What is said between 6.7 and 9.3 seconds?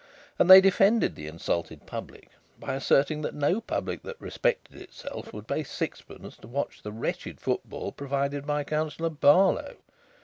the wretched football provided by Councillor